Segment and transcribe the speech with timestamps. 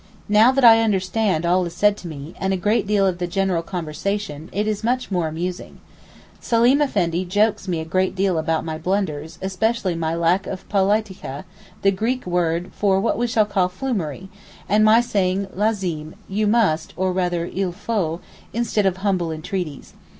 [0.27, 3.19] Now that I understand all that is said to me, and a great deal of
[3.19, 5.79] the general conversation, it is much more amusing.
[6.41, 11.43] Seleem Effendi jokes me a great deal about my blunders, especially my lack of politikeh,
[11.83, 14.29] the Greek word for what we should call flummery;
[14.67, 18.21] and my saying lazim (you must, or rather il faut),
[18.53, 19.93] instead of humble entreaties.